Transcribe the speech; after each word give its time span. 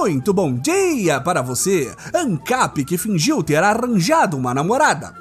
Muito 0.00 0.32
bom 0.32 0.54
dia 0.54 1.20
para 1.20 1.42
você, 1.42 1.92
ANCAP 2.14 2.84
que 2.84 2.96
fingiu 2.96 3.42
ter 3.42 3.62
arranjado 3.62 4.36
uma 4.36 4.54
namorada. 4.54 5.12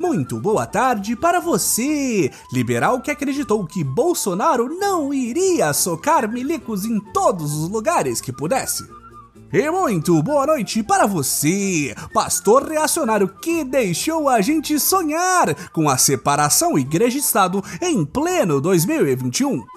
Muito 0.00 0.40
boa 0.40 0.66
tarde 0.66 1.14
para 1.14 1.38
você, 1.38 2.32
liberal 2.52 3.00
que 3.00 3.10
acreditou 3.12 3.64
que 3.64 3.84
Bolsonaro 3.84 4.68
não 4.80 5.14
iria 5.14 5.72
socar 5.72 6.28
milicos 6.28 6.84
em 6.84 6.98
todos 7.12 7.54
os 7.54 7.70
lugares 7.70 8.20
que 8.20 8.32
pudesse. 8.32 8.84
E 9.52 9.70
muito 9.70 10.20
boa 10.24 10.44
noite 10.44 10.82
para 10.82 11.06
você, 11.06 11.94
pastor 12.12 12.64
reacionário 12.64 13.28
que 13.28 13.62
deixou 13.62 14.28
a 14.28 14.40
gente 14.40 14.78
sonhar 14.80 15.54
com 15.70 15.88
a 15.88 15.96
separação 15.96 16.76
igreja-estado 16.76 17.62
em 17.80 18.04
pleno 18.04 18.60
2021. 18.60 19.75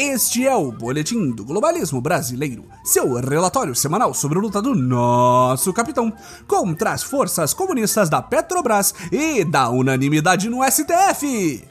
Este 0.00 0.46
é 0.46 0.54
o 0.54 0.70
Boletim 0.70 1.32
do 1.32 1.44
Globalismo 1.44 2.00
Brasileiro, 2.00 2.64
seu 2.84 3.14
relatório 3.14 3.74
semanal 3.74 4.14
sobre 4.14 4.38
a 4.38 4.40
luta 4.40 4.62
do 4.62 4.72
nosso 4.72 5.72
capitão 5.72 6.12
contra 6.46 6.92
as 6.92 7.02
forças 7.02 7.52
comunistas 7.52 8.08
da 8.08 8.22
Petrobras 8.22 8.94
e 9.10 9.44
da 9.44 9.68
unanimidade 9.68 10.48
no 10.48 10.60
STF. 10.62 11.66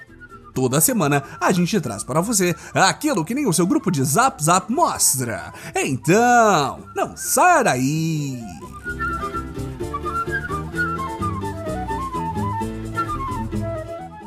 Toda 0.53 0.81
semana 0.81 1.23
a 1.39 1.53
gente 1.53 1.79
traz 1.79 2.03
para 2.03 2.19
você 2.19 2.53
aquilo 2.73 3.23
que 3.23 3.33
nem 3.33 3.47
o 3.47 3.53
seu 3.53 3.65
grupo 3.65 3.89
de 3.89 4.03
Zap 4.03 4.43
Zap 4.43 4.69
mostra. 4.73 5.53
Então, 5.73 6.83
não 6.93 7.15
saia 7.15 7.63
daí! 7.63 8.43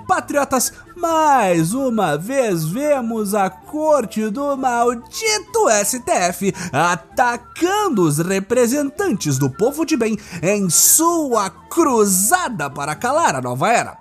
Patriotas, 0.09 0.73
mais 1.01 1.73
uma 1.73 2.19
vez 2.19 2.65
vemos 2.67 3.35
a 3.35 3.49
corte 3.49 4.29
do 4.29 4.55
maldito 4.55 5.67
STF 5.83 6.53
atacando 6.71 8.03
os 8.03 8.19
representantes 8.19 9.39
do 9.39 9.49
povo 9.49 9.87
de 9.87 9.97
bem 9.97 10.19
em 10.43 10.69
sua 10.69 11.49
cruzada 11.49 12.69
para 12.69 12.95
calar 12.95 13.35
a 13.35 13.41
nova 13.41 13.73
era. 13.73 13.97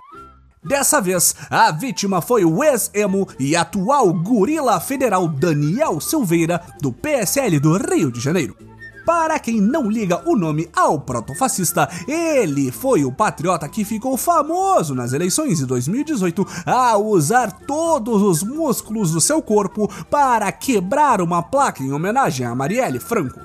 Dessa 0.62 1.00
vez, 1.00 1.34
a 1.48 1.70
vítima 1.70 2.20
foi 2.20 2.44
o 2.44 2.62
ex-emo 2.62 3.26
e 3.38 3.56
atual 3.56 4.12
gorila 4.12 4.78
federal 4.78 5.26
Daniel 5.26 6.00
Silveira, 6.00 6.60
do 6.82 6.92
PSL 6.92 7.58
do 7.58 7.78
Rio 7.78 8.12
de 8.12 8.20
Janeiro. 8.20 8.69
Para 9.10 9.40
quem 9.40 9.60
não 9.60 9.90
liga 9.90 10.22
o 10.24 10.36
nome 10.36 10.70
ao 10.72 11.00
protofascista, 11.00 11.90
ele 12.06 12.70
foi 12.70 13.04
o 13.04 13.10
patriota 13.10 13.68
que 13.68 13.84
ficou 13.84 14.16
famoso 14.16 14.94
nas 14.94 15.12
eleições 15.12 15.58
de 15.58 15.66
2018 15.66 16.46
ao 16.64 17.04
usar 17.06 17.50
todos 17.50 18.22
os 18.22 18.44
músculos 18.44 19.10
do 19.10 19.20
seu 19.20 19.42
corpo 19.42 19.90
para 20.08 20.52
quebrar 20.52 21.20
uma 21.20 21.42
placa 21.42 21.82
em 21.82 21.92
homenagem 21.92 22.46
a 22.46 22.54
Marielle 22.54 23.00
Franco. 23.00 23.40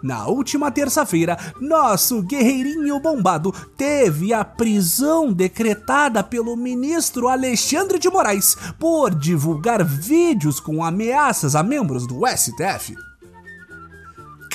Na 0.00 0.28
última 0.28 0.70
terça-feira, 0.70 1.36
nosso 1.60 2.22
guerreirinho 2.22 3.00
bombado 3.00 3.52
teve 3.76 4.32
a 4.32 4.44
prisão 4.44 5.32
decretada 5.32 6.22
pelo 6.22 6.54
ministro 6.56 7.26
Alexandre 7.26 7.98
de 7.98 8.08
Moraes 8.08 8.56
por 8.78 9.12
divulgar 9.12 9.82
vídeos 9.84 10.60
com 10.60 10.84
ameaças 10.84 11.56
a 11.56 11.64
membros 11.64 12.06
do 12.06 12.20
STF. 12.28 12.94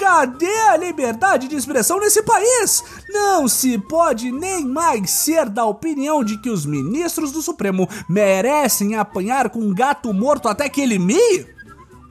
Cadê 0.10 0.60
a 0.62 0.76
liberdade 0.76 1.48
de 1.48 1.56
expressão 1.56 2.00
nesse 2.00 2.24
país? 2.24 2.84
Não 3.10 3.48
se 3.48 3.78
pode 3.78 4.32
nem 4.32 4.66
mais 4.66 5.12
ser 5.12 5.48
da 5.48 5.64
opinião 5.66 6.24
de 6.24 6.40
que 6.40 6.50
os 6.50 6.66
ministros 6.66 7.32
do 7.32 7.44
Supremo 7.44 7.88
merecem 8.10 8.96
apanhar 8.96 9.52
com 9.52 9.60
um 9.60 9.72
gato 9.72 10.12
morto 10.12 10.50
até 10.50 10.68
que 10.68 10.82
ele 10.82 10.98
mie? 10.98 11.46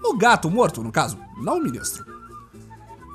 O 0.05 0.17
gato 0.17 0.49
morto, 0.49 0.81
no 0.81 0.93
caso, 0.93 1.19
não 1.43 1.59
o 1.59 1.61
ministro. 1.61 2.05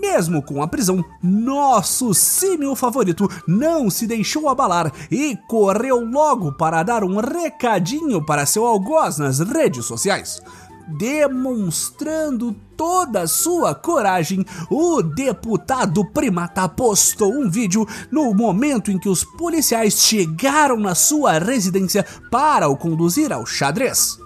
Mesmo 0.02 0.44
com 0.44 0.62
a 0.62 0.67
prisão, 0.67 1.02
nosso 1.24 2.13
símil 2.13 2.75
favorito 2.75 3.30
não 3.47 3.90
se 3.90 4.06
deixou 4.06 4.50
abalar 4.50 4.91
e 5.09 5.38
correu 5.47 6.03
logo 6.03 6.52
para 6.52 6.84
dar 6.84 7.06
um 7.06 7.22
recadinho 7.22 8.22
para 8.22 8.46
seu 8.46 8.66
algoz 8.66 9.18
nas 9.18 9.40
redes 9.40 9.86
sociais 9.86 10.41
demonstrando 10.88 12.55
toda 12.75 13.21
a 13.21 13.27
sua 13.27 13.73
coragem, 13.73 14.45
o 14.69 15.01
deputado 15.01 16.03
primata 16.05 16.67
postou 16.67 17.33
um 17.33 17.49
vídeo 17.49 17.88
no 18.11 18.33
momento 18.33 18.91
em 18.91 18.97
que 18.97 19.09
os 19.09 19.23
policiais 19.23 20.01
chegaram 20.01 20.77
na 20.77 20.95
sua 20.95 21.39
residência 21.39 22.05
para 22.29 22.67
o 22.67 22.77
conduzir 22.77 23.31
ao 23.31 23.45
xadrez. 23.45 24.17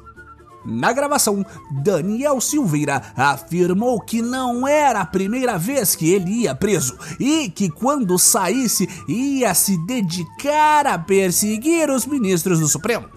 Na 0.66 0.91
gravação, 0.91 1.45
Daniel 1.81 2.41
Silveira 2.41 3.01
afirmou 3.16 4.01
que 4.01 4.22
não 4.22 4.68
era 4.68 5.00
a 5.00 5.06
primeira 5.06 5.57
vez 5.57 5.95
que 5.95 6.12
ele 6.12 6.41
ia 6.41 6.53
preso 6.53 6.97
e 7.18 7.50
que 7.50 7.69
quando 7.69 8.19
saísse 8.19 8.89
ia 9.07 9.53
se 9.53 9.78
dedicar 9.85 10.85
a 10.85 11.00
perseguir 11.00 11.89
os 11.89 12.06
ministros 12.06 12.59
do 12.59 12.68
Supremo. 12.68 13.17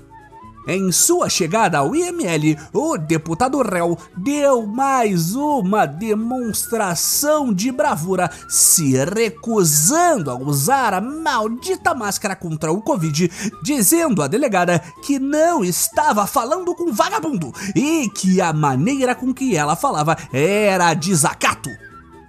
Em 0.73 0.93
sua 0.93 1.29
chegada 1.29 1.79
ao 1.79 1.97
IML, 1.97 2.57
o 2.73 2.97
deputado 2.97 3.61
réu 3.61 3.99
deu 4.17 4.65
mais 4.65 5.35
uma 5.35 5.85
demonstração 5.85 7.53
de 7.53 7.73
bravura, 7.73 8.31
se 8.49 8.93
recusando 9.05 10.31
a 10.31 10.37
usar 10.37 10.95
a 10.95 11.01
maldita 11.01 11.93
máscara 11.93 12.37
contra 12.37 12.71
o 12.71 12.81
Covid, 12.81 13.29
dizendo 13.65 14.23
à 14.23 14.29
delegada 14.29 14.79
que 15.05 15.19
não 15.19 15.65
estava 15.65 16.25
falando 16.25 16.73
com 16.77 16.93
vagabundo 16.93 17.53
e 17.75 18.09
que 18.09 18.41
a 18.41 18.53
maneira 18.53 19.13
com 19.17 19.35
que 19.35 19.57
ela 19.57 19.75
falava 19.75 20.17
era 20.33 20.95
desacato. 20.95 21.69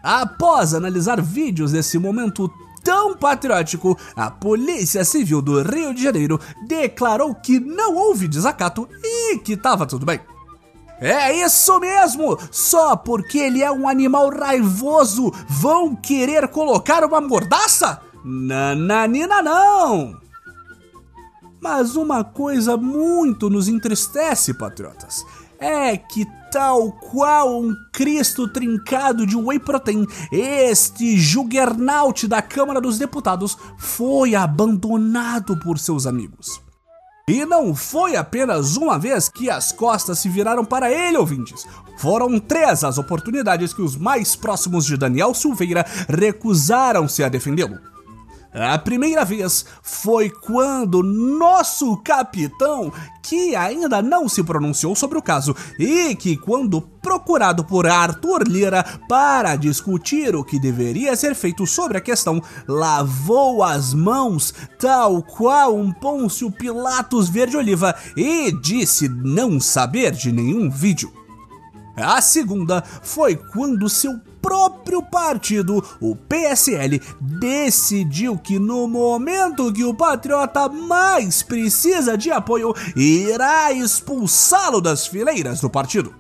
Após 0.02 0.73
analisar 0.73 1.22
vídeos 1.22 1.73
desse 1.73 2.00
momento 2.00 2.52
tão 2.84 3.16
patriótico, 3.16 3.97
a 4.16 4.30
Polícia 4.30 5.03
Civil 5.06 5.42
do 5.42 5.62
Rio 5.62 5.94
de 5.94 6.03
Janeiro 6.03 6.40
declarou 6.68 7.34
que 7.36 7.59
não 7.59 7.96
houve 7.96 8.28
desacato 8.28 8.88
e 9.03 9.38
que 9.40 9.56
tava 9.58 9.86
tudo 9.86 10.06
bem. 10.06 10.19
É 11.00 11.36
isso 11.44 11.80
mesmo! 11.80 12.38
Só 12.52 12.96
porque 12.96 13.40
ele 13.40 13.64
é 13.64 13.72
um 13.72 13.90
animal 13.90 14.30
raivoso 14.30 15.31
vão 15.50 15.96
querer 15.96 16.47
colocar 16.50 17.03
uma 17.03 17.20
mordaça? 17.20 18.00
Nananina 18.24 19.41
não! 19.41 20.22
Mas 21.59 21.96
uma 21.96 22.24
coisa 22.24 22.78
muito 22.78 23.50
nos 23.50 23.68
entristece, 23.68 24.53
patriotas, 24.53 25.25
é 25.61 25.95
que 25.95 26.25
tal 26.51 26.91
qual 26.91 27.61
um 27.61 27.73
Cristo 27.94 28.47
trincado 28.47 29.25
de 29.25 29.38
whey 29.38 29.59
protein, 29.59 30.05
este 30.31 31.17
juggernaut 31.17 32.27
da 32.27 32.41
Câmara 32.41 32.81
dos 32.81 32.97
Deputados 32.97 33.57
foi 33.77 34.35
abandonado 34.35 35.55
por 35.57 35.77
seus 35.77 36.07
amigos. 36.07 36.59
E 37.29 37.45
não 37.45 37.73
foi 37.75 38.16
apenas 38.16 38.75
uma 38.75 38.97
vez 38.97 39.29
que 39.29 39.49
as 39.49 39.72
costas 39.72 40.19
se 40.19 40.27
viraram 40.27 40.66
para 40.66 40.91
ele, 40.91 41.17
ouvintes. 41.17 41.66
Foram 41.97 42.39
três 42.39 42.83
as 42.83 42.97
oportunidades 42.97 43.73
que 43.73 43.81
os 43.81 43.95
mais 43.95 44.35
próximos 44.35 44.85
de 44.85 44.97
Daniel 44.97 45.33
Silveira 45.33 45.85
recusaram-se 46.09 47.23
a 47.23 47.29
defendê-lo. 47.29 47.79
A 48.53 48.78
primeira 48.78 49.23
vez 49.23 49.66
foi 49.81 50.29
quando 50.29 51.01
nosso 51.01 51.95
capitão, 51.97 52.91
que 53.23 53.56
ainda 53.56 54.01
não 54.01 54.28
se 54.28 54.44
pronunciou 54.44 54.94
sobre 54.94 55.17
o 55.17 55.22
caso 55.22 55.56
e 55.79 56.13
que, 56.16 56.35
quando 56.35 56.81
procurado 56.81 57.63
por 57.63 57.88
Arthur 57.88 58.44
Lira 58.45 58.84
para 59.07 59.56
discutir 59.56 60.35
o 60.35 60.44
que 60.44 60.59
deveria 60.59 61.16
ser 61.16 61.34
feito 61.34 61.66
sobre 61.66 61.97
a 61.97 62.01
questão, 62.01 62.44
lavou 62.67 63.63
as 63.63 63.94
mãos, 63.94 64.53
tal 64.78 65.23
qual 65.23 65.78
um 65.78 65.90
Pôncio 65.94 66.51
Pilatos 66.51 67.29
verde-oliva, 67.29 67.95
e 68.17 68.51
disse 68.51 69.07
não 69.07 69.61
saber 69.61 70.11
de 70.11 70.29
nenhum 70.29 70.70
vídeo. 70.70 71.14
A 71.96 72.22
segunda 72.22 72.84
foi 73.02 73.37
quando 73.37 73.87
seu 73.87 74.20
próprio 74.52 75.02
partido, 75.02 75.82
o 76.02 76.14
PSL, 76.14 77.02
decidiu 77.22 78.38
que 78.38 78.59
no 78.59 78.86
momento 78.86 79.72
que 79.72 79.86
o 79.86 79.94
patriota 79.94 80.68
mais 80.68 81.42
precisa 81.42 82.18
de 82.18 82.30
apoio, 82.32 82.76
irá 82.94 83.72
expulsá-lo 83.72 84.82
das 84.82 85.08
fileiras 85.08 85.62
do 85.62 85.70
partido. 85.70 86.14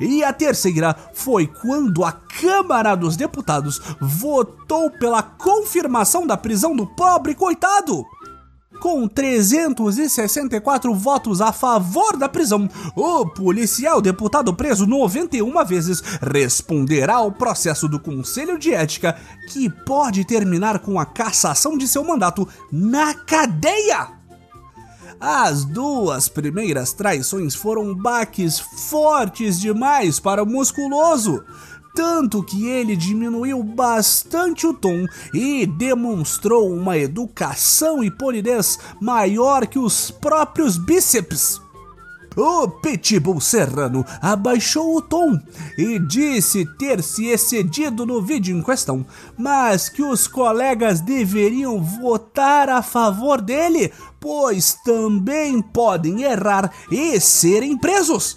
E 0.00 0.24
a 0.24 0.32
terceira 0.32 0.96
foi 1.12 1.46
quando 1.46 2.02
a 2.02 2.12
Câmara 2.12 2.94
dos 2.94 3.14
Deputados 3.14 3.78
votou 4.00 4.90
pela 4.90 5.22
confirmação 5.22 6.26
da 6.26 6.36
prisão 6.38 6.74
do 6.74 6.86
pobre 6.86 7.34
coitado. 7.34 8.06
Com 8.80 9.08
364 9.08 10.94
votos 10.94 11.40
a 11.40 11.52
favor 11.52 12.16
da 12.16 12.28
prisão, 12.28 12.68
o 12.94 13.26
policial 13.26 14.00
deputado 14.00 14.54
preso 14.54 14.86
91 14.86 15.64
vezes 15.64 16.02
responderá 16.20 17.16
ao 17.16 17.32
processo 17.32 17.88
do 17.88 17.98
Conselho 17.98 18.58
de 18.58 18.72
Ética, 18.72 19.16
que 19.48 19.70
pode 19.70 20.24
terminar 20.24 20.80
com 20.80 21.00
a 21.00 21.06
cassação 21.06 21.76
de 21.76 21.88
seu 21.88 22.04
mandato 22.04 22.46
na 22.70 23.14
cadeia. 23.14 24.08
As 25.18 25.64
duas 25.64 26.28
primeiras 26.28 26.92
traições 26.92 27.54
foram 27.54 27.94
baques 27.94 28.58
fortes 28.58 29.58
demais 29.58 30.20
para 30.20 30.42
o 30.42 30.46
musculoso 30.46 31.42
tanto 31.96 32.42
que 32.42 32.68
ele 32.68 32.94
diminuiu 32.94 33.62
bastante 33.62 34.66
o 34.66 34.74
tom 34.74 35.06
e 35.32 35.64
demonstrou 35.64 36.70
uma 36.70 36.98
educação 36.98 38.04
e 38.04 38.10
polidez 38.10 38.78
maior 39.00 39.66
que 39.66 39.78
os 39.78 40.10
próprios 40.10 40.76
bíceps. 40.76 41.58
O 42.36 42.68
Pitbull 42.68 43.40
Serrano 43.40 44.04
abaixou 44.20 44.94
o 44.94 45.00
tom 45.00 45.40
e 45.78 45.98
disse 45.98 46.66
ter 46.76 47.02
se 47.02 47.28
excedido 47.28 48.04
no 48.04 48.20
vídeo 48.20 48.54
em 48.54 48.62
questão, 48.62 49.06
mas 49.38 49.88
que 49.88 50.02
os 50.02 50.28
colegas 50.28 51.00
deveriam 51.00 51.82
votar 51.82 52.68
a 52.68 52.82
favor 52.82 53.40
dele, 53.40 53.90
pois 54.20 54.74
também 54.84 55.62
podem 55.62 56.24
errar 56.24 56.70
e 56.90 57.18
serem 57.18 57.74
presos. 57.78 58.36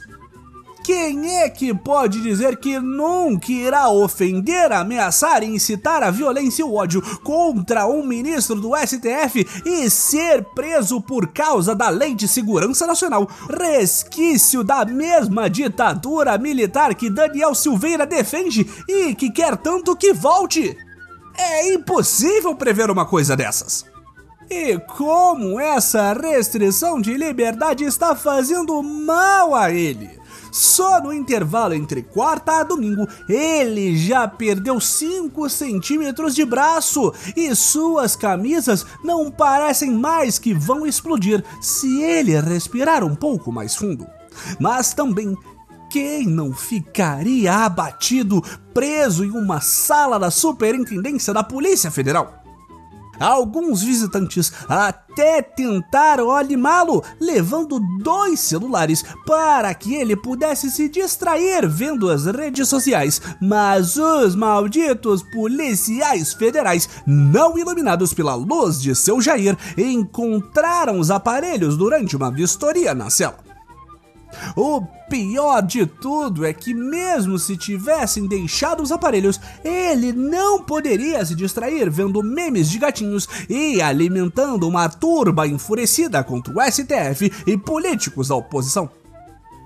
Quem 0.84 1.38
é 1.38 1.50
que 1.50 1.74
pode 1.74 2.22
dizer 2.22 2.58
que 2.58 2.80
nunca 2.80 3.52
irá 3.52 3.90
ofender, 3.90 4.72
ameaçar 4.72 5.44
e 5.44 5.48
incitar 5.48 6.02
a 6.02 6.10
violência 6.10 6.62
e 6.62 6.66
o 6.66 6.74
ódio 6.74 7.02
contra 7.20 7.88
um 7.88 8.04
ministro 8.04 8.56
do 8.56 8.72
STF 8.76 9.46
e 9.66 9.90
ser 9.90 10.44
preso 10.56 11.02
por 11.02 11.28
causa 11.28 11.76
da 11.76 11.90
Lei 11.90 12.16
de 12.16 12.28
Segurança 12.28 12.88
Nacional, 12.88 13.30
resquício 13.50 14.64
da 14.64 14.86
mesma 14.86 15.50
ditadura 15.50 16.38
militar 16.38 16.96
que 16.96 17.10
Daniel 17.10 17.54
Silveira 17.54 18.06
defende 18.06 18.68
e 18.88 19.14
que 19.14 19.30
quer 19.30 19.58
tanto 19.58 19.96
que 19.96 20.14
volte? 20.14 20.76
É 21.38 21.74
impossível 21.74 22.56
prever 22.56 22.90
uma 22.90 23.06
coisa 23.06 23.36
dessas. 23.36 23.86
E 24.50 24.80
como 24.80 25.60
essa 25.60 26.12
restrição 26.14 27.00
de 27.00 27.14
liberdade 27.16 27.84
está 27.84 28.16
fazendo 28.16 28.82
mal 28.82 29.54
a 29.54 29.72
ele? 29.72 30.19
Só 30.52 31.02
no 31.02 31.14
intervalo 31.14 31.74
entre 31.74 32.02
quarta 32.02 32.60
a 32.60 32.64
domingo, 32.64 33.08
ele 33.28 33.98
já 33.98 34.28
perdeu 34.28 34.80
5 34.80 35.50
centímetros 35.50 36.36
de 36.36 36.46
braço 36.46 37.14
e 37.36 37.56
suas 37.56 38.16
camisas 38.16 38.86
não 39.04 39.30
parecem 39.30 39.92
mais 39.92 40.40
que 40.40 40.54
vão 40.54 40.86
explodir 40.86 41.44
se 41.62 42.02
ele 42.02 42.40
respirar 42.40 43.04
um 43.04 43.16
pouco 43.16 43.52
mais 43.52 43.76
fundo. 43.76 44.08
Mas 44.60 44.94
também 44.94 45.36
quem 45.90 46.28
não 46.28 46.54
ficaria 46.54 47.66
abatido, 47.66 48.44
preso 48.74 49.26
em 49.26 49.32
uma 49.32 49.60
sala 49.60 50.20
da 50.20 50.30
Superintendência 50.30 51.34
da 51.34 51.44
Polícia 51.44 51.90
Federal? 51.90 52.39
Alguns 53.20 53.82
visitantes 53.82 54.52
até 54.68 55.42
tentaram 55.42 56.32
animá-lo, 56.32 57.04
levando 57.20 57.80
dois 58.02 58.40
celulares 58.40 59.04
para 59.26 59.74
que 59.74 59.96
ele 59.96 60.16
pudesse 60.16 60.72
se 60.72 60.88
distrair 60.88 61.68
vendo 61.68 62.10
as 62.10 62.26
redes 62.26 62.68
sociais. 62.68 63.22
Mas 63.42 63.98
os 63.98 64.36
malditos 64.36 65.24
policiais 65.24 66.34
federais, 66.34 66.88
não 67.06 67.58
iluminados 67.58 68.14
pela 68.14 68.36
luz 68.36 68.82
de 68.82 68.96
seu 68.96 69.22
Jair, 69.22 69.58
encontraram 69.78 71.00
os 71.00 71.12
aparelhos 71.12 71.76
durante 71.78 72.16
uma 72.16 72.32
vistoria 72.32 72.94
na 72.94 73.10
cela. 73.10 73.49
O 74.56 74.82
pior 75.10 75.62
de 75.62 75.86
tudo 75.86 76.46
é 76.46 76.54
que, 76.54 76.74
mesmo 76.74 77.40
se 77.40 77.58
tivessem 77.58 78.28
deixado 78.28 78.84
os 78.84 78.92
aparelhos, 78.92 79.40
ele 79.64 80.14
não 80.14 80.64
poderia 80.64 81.26
se 81.26 81.36
distrair 81.36 81.90
vendo 81.90 82.24
memes 82.24 82.70
de 82.70 82.78
gatinhos 82.78 83.28
e 83.50 83.82
alimentando 83.82 84.68
uma 84.68 84.88
turba 84.88 85.48
enfurecida 85.48 86.24
contra 86.24 86.54
o 86.54 86.62
STF 86.62 87.32
e 87.48 87.58
políticos 87.58 88.28
da 88.28 88.36
oposição. 88.36 88.90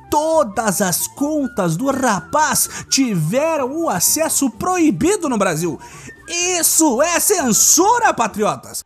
Todas 0.10 0.80
as 0.82 1.08
contas 1.08 1.76
do 1.76 1.90
rapaz 1.90 2.86
tiveram 2.88 3.76
o 3.76 3.90
acesso 3.90 4.50
proibido 4.50 5.28
no 5.28 5.40
Brasil. 5.40 5.80
Isso 6.28 7.02
é 7.02 7.20
censura, 7.20 8.14
patriotas! 8.14 8.84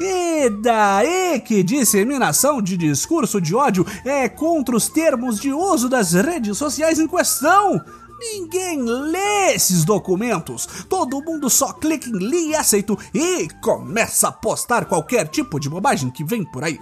E 0.00 0.48
daí 0.50 1.40
que 1.40 1.62
disseminação 1.62 2.62
de 2.62 2.76
discurso 2.76 3.40
de 3.40 3.54
ódio 3.54 3.84
é 4.04 4.28
contra 4.28 4.76
os 4.76 4.88
termos 4.88 5.40
de 5.40 5.52
uso 5.52 5.88
das 5.88 6.12
redes 6.12 6.56
sociais 6.56 6.98
em 6.98 7.08
questão? 7.08 7.80
Ninguém 8.20 8.82
lê 8.82 9.54
esses 9.54 9.84
documentos. 9.84 10.66
Todo 10.88 11.22
mundo 11.22 11.48
só 11.48 11.72
clica 11.72 12.08
em 12.08 12.18
li 12.18 12.50
e 12.50 12.54
aceito 12.54 12.98
e 13.14 13.48
começa 13.60 14.28
a 14.28 14.32
postar 14.32 14.86
qualquer 14.86 15.28
tipo 15.28 15.58
de 15.60 15.68
bobagem 15.68 16.10
que 16.10 16.24
vem 16.24 16.44
por 16.44 16.64
aí. 16.64 16.78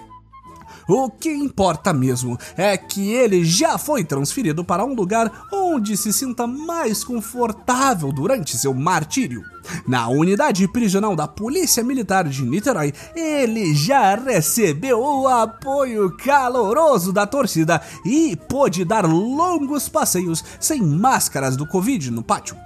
O 0.88 1.10
que 1.10 1.32
importa 1.32 1.92
mesmo 1.92 2.38
é 2.56 2.76
que 2.76 3.12
ele 3.12 3.44
já 3.44 3.76
foi 3.76 4.04
transferido 4.04 4.64
para 4.64 4.84
um 4.84 4.94
lugar 4.94 5.46
onde 5.52 5.96
se 5.96 6.12
sinta 6.12 6.46
mais 6.46 7.02
confortável 7.02 8.12
durante 8.12 8.56
seu 8.56 8.72
martírio. 8.72 9.42
Na 9.86 10.08
unidade 10.08 10.68
prisional 10.68 11.16
da 11.16 11.26
Polícia 11.26 11.82
Militar 11.82 12.28
de 12.28 12.44
Niterói, 12.44 12.92
ele 13.16 13.74
já 13.74 14.14
recebeu 14.14 15.00
o 15.00 15.26
apoio 15.26 16.16
caloroso 16.16 17.12
da 17.12 17.26
torcida 17.26 17.82
e 18.04 18.36
pôde 18.36 18.84
dar 18.84 19.04
longos 19.04 19.88
passeios 19.88 20.44
sem 20.60 20.80
máscaras 20.80 21.56
do 21.56 21.66
Covid 21.66 22.12
no 22.12 22.22
pátio. 22.22 22.65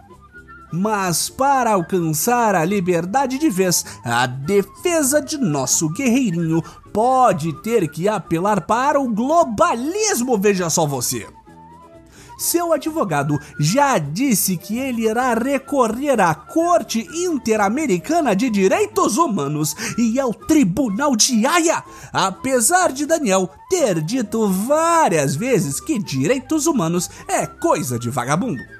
Mas 0.73 1.29
para 1.29 1.73
alcançar 1.73 2.55
a 2.55 2.65
liberdade 2.65 3.39
de 3.39 3.51
vez, 3.51 3.85
a 4.05 4.27
defesa 4.27 5.21
de 5.21 5.37
nosso 5.37 5.89
guerreirinho 5.89 6.63
pode 6.93 7.53
ter 7.63 7.89
que 7.89 8.09
apelar 8.09 8.61
para 8.63 9.01
o 9.01 9.09
globalismo, 9.09 10.39
veja 10.39 10.71
só 10.71 10.87
você. 10.87 11.27
Seu 12.41 12.73
advogado 12.73 13.39
já 13.59 13.99
disse 13.99 14.57
que 14.57 14.79
ele 14.79 15.07
irá 15.07 15.35
recorrer 15.35 16.19
à 16.23 16.35
Corte 16.35 17.07
Interamericana 17.13 18.35
de 18.35 18.49
Direitos 18.49 19.19
Humanos 19.19 19.77
e 19.99 20.19
ao 20.19 20.33
Tribunal 20.33 21.15
de 21.15 21.45
Haia, 21.45 21.85
apesar 22.11 22.93
de 22.93 23.05
Daniel 23.05 23.51
ter 23.69 24.01
dito 24.01 24.49
várias 24.49 25.37
vezes 25.37 25.81
que 25.81 25.99
direitos 25.99 26.67
humanos 26.67 27.11
é 27.29 27.47
coisa 27.47 27.99
de 27.99 28.09
vagabundo. 28.09 28.80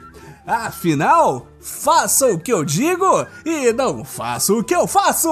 Afinal, 0.51 1.47
faça 1.61 2.27
o 2.27 2.37
que 2.37 2.53
eu 2.53 2.65
digo 2.65 3.25
e 3.47 3.73
não 3.73 4.05
faça 4.05 4.53
o 4.53 4.65
que 4.65 4.75
eu 4.75 4.85
faço! 4.85 5.31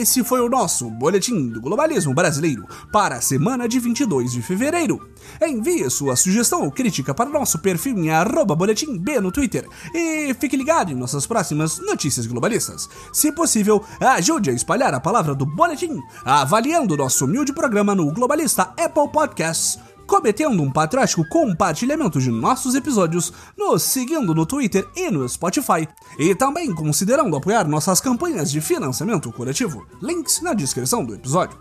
Esse 0.00 0.24
foi 0.24 0.40
o 0.40 0.48
nosso 0.48 0.90
Boletim 0.90 1.48
do 1.50 1.60
Globalismo 1.60 2.12
Brasileiro 2.12 2.66
para 2.90 3.14
a 3.14 3.20
semana 3.20 3.68
de 3.68 3.78
22 3.78 4.32
de 4.32 4.42
fevereiro. 4.42 5.08
Envie 5.40 5.88
sua 5.88 6.16
sugestão 6.16 6.62
ou 6.62 6.70
crítica 6.72 7.14
para 7.14 7.30
o 7.30 7.32
nosso 7.32 7.60
perfil 7.60 7.96
em 7.96 8.08
boletimb 8.56 9.20
no 9.20 9.30
Twitter 9.30 9.68
e 9.94 10.34
fique 10.34 10.56
ligado 10.56 10.90
em 10.90 10.96
nossas 10.96 11.28
próximas 11.28 11.78
notícias 11.78 12.26
globalistas. 12.26 12.88
Se 13.12 13.30
possível, 13.30 13.84
ajude 14.00 14.50
a 14.50 14.52
espalhar 14.52 14.92
a 14.92 15.00
palavra 15.00 15.32
do 15.32 15.46
Boletim, 15.46 16.00
avaliando 16.24 16.96
nosso 16.96 17.24
humilde 17.24 17.52
programa 17.52 17.94
no 17.94 18.10
Globalista 18.10 18.74
Apple 18.76 19.08
Podcasts 19.12 19.78
cometendo 20.06 20.62
um 20.62 20.70
patriótico 20.70 21.26
compartilhamento 21.28 22.20
de 22.20 22.30
nossos 22.30 22.74
episódios, 22.74 23.32
nos 23.56 23.82
seguindo 23.82 24.34
no 24.34 24.46
Twitter 24.46 24.86
e 24.96 25.10
no 25.10 25.28
Spotify, 25.28 25.88
e 26.18 26.34
também 26.34 26.74
considerando 26.74 27.36
apoiar 27.36 27.66
nossas 27.66 28.00
campanhas 28.00 28.50
de 28.50 28.60
financiamento 28.60 29.32
coletivo. 29.32 29.86
Links 30.02 30.40
na 30.40 30.54
descrição 30.54 31.04
do 31.04 31.14
episódio. 31.14 31.58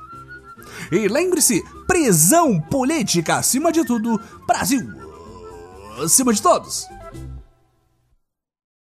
E 0.91 1.07
lembre-se, 1.07 1.63
prisão 1.87 2.59
política 2.59 3.37
acima 3.37 3.71
de 3.71 3.83
tudo, 3.85 4.19
Brasil 4.47 5.03
acima 6.01 6.33
de 6.33 6.41
todos! 6.41 6.87